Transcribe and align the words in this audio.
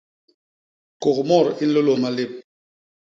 Kôkmot 1.03 1.59
i 1.63 1.65
nlôlôs 1.67 1.99
malép. 2.03 2.31